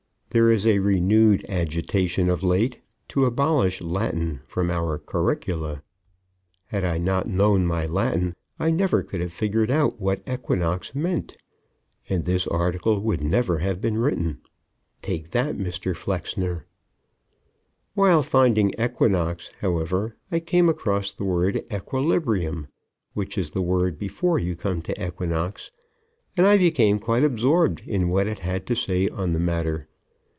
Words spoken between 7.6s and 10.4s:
my Latin I never could have figured out what